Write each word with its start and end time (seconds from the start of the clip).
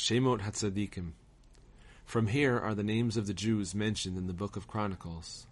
Shemot 0.00 0.40
Hatzadikim. 0.40 1.12
From 2.06 2.28
here 2.28 2.58
are 2.58 2.74
the 2.74 2.82
names 2.82 3.18
of 3.18 3.26
the 3.26 3.34
Jews 3.34 3.74
mentioned 3.74 4.16
in 4.16 4.28
the 4.28 4.32
book 4.32 4.56
of 4.56 4.66
Chronicles. 4.66 5.46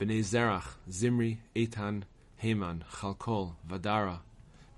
Bnei 0.00 0.24
Zerach, 0.24 0.74
Zimri, 0.90 1.38
Etan, 1.54 2.02
Heman, 2.36 2.84
Chalkol, 2.94 3.54
Vadara, 3.64 4.18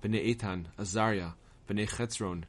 Bnei 0.03 0.35
Etan, 0.35 0.65
Azariah, 0.77 1.31
Bnei 1.67 1.89
Chetzron, 1.89 2.43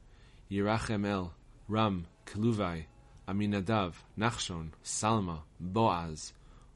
Yerachmiel, 0.50 1.30
Ram, 1.67 2.06
Keluvai, 2.26 2.85
Aminadav, 3.27 3.95
Nachshon, 4.19 4.72
Salma, 4.85 5.38
Boaz, 5.58 6.35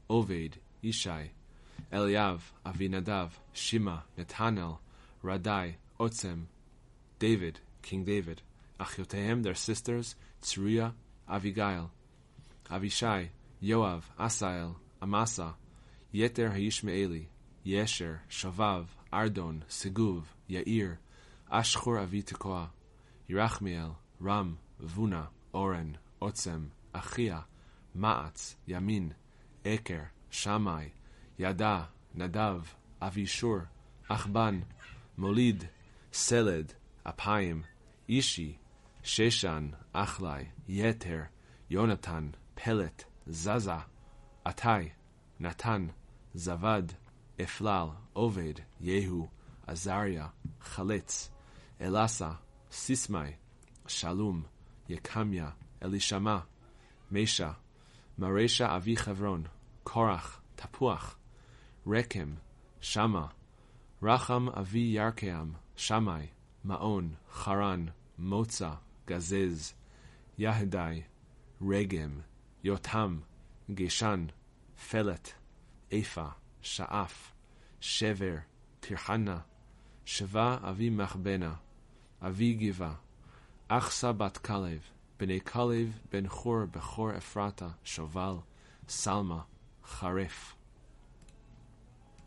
Oved, 0.09 0.53
Ishai, 0.83 1.29
Eliav, 1.93 2.39
Avinadav, 2.65 3.29
Shima, 3.53 4.03
Netanel, 4.17 4.79
Radai, 5.23 5.75
Otzem, 5.99 6.45
David, 7.19 7.59
King 7.83 8.03
David, 8.03 8.41
Achiotehem, 8.79 9.43
their 9.43 9.55
sisters, 9.55 10.15
Tzeruya, 10.41 10.93
Avigail, 11.29 11.89
Avishai, 12.69 13.29
Yoav, 13.63 14.03
Asael, 14.19 14.75
Amasa, 15.01 15.55
Yeter 16.13 16.53
Hayishmaeli, 16.53 17.27
Yesher, 17.65 18.19
Shavav, 18.29 18.85
Ardon, 19.11 19.63
Seguv, 19.69 20.23
Yair, 20.49 20.97
Ashchur 21.51 21.99
Avi 21.99 22.23
Tekoa, 22.23 22.69
Yerachmiel, 23.29 23.95
Ram, 24.19 24.57
Vuna, 24.79 25.29
Oren, 25.53 25.97
Otzem, 26.21 26.67
Achia, 26.93 27.45
Maatz, 27.97 28.55
Yamin, 28.67 29.13
Eker, 29.63 30.07
Shammai, 30.29 30.87
Yada, 31.37 31.87
Nadav, 32.17 32.63
Avishur, 33.01 33.67
Achban, 34.09 34.63
Molid, 35.17 35.69
Seled, 36.11 36.73
Apayim, 37.05 37.63
Ishi, 38.07 38.59
ששן, 39.05 39.69
אחלי, 39.93 40.45
יתר, 40.67 41.21
יונתן, 41.69 42.29
פלט, 42.55 43.03
זזה, 43.27 43.71
עתאי, 44.45 44.89
נתן, 45.39 45.87
זבד, 46.33 46.83
אפלל, 47.43 47.87
עובד, 48.13 48.53
יהו, 48.81 49.27
עזריה, 49.67 50.27
חלץ, 50.61 51.31
אלסה, 51.81 52.31
סיסמאי, 52.71 53.33
שלום, 53.87 54.43
יקמיה, 54.89 55.49
אלישמע, 55.83 56.37
מישה, 57.11 57.51
מרשה 58.17 58.75
אבי 58.75 58.97
חברון, 58.97 59.43
קורח, 59.83 60.41
תפוח, 60.55 61.17
רקם, 61.87 62.33
שמה, 62.81 63.27
רחם 64.03 64.49
אבי 64.49 64.79
ירקעם, 64.79 65.53
שמאי, 65.75 66.27
מעון, 66.63 67.13
חרן, 67.31 67.85
מוצא, 68.17 68.71
גזז, 69.07 69.73
יהדי, 70.37 71.01
רגם, 71.61 72.19
יותם, 72.63 73.19
גישן, 73.69 74.25
פלט, 74.89 75.29
איפה, 75.91 76.25
שאף, 76.61 77.31
שבר, 77.79 78.35
טרחנה, 78.79 79.39
שבה 80.05 80.57
אבי 80.69 80.89
מחבנה, 80.89 81.53
אבי 82.21 82.53
גבעה, 82.53 82.95
אחסה 83.67 84.11
בת 84.11 84.37
כלב, 84.37 84.79
בני 85.19 85.41
כלב 85.41 85.99
בן 86.11 86.27
חור 86.27 86.65
בכור 86.65 87.17
אפרתה, 87.17 87.67
שובל, 87.83 88.35
סלמה, 88.87 89.41
חרף. 89.85 90.55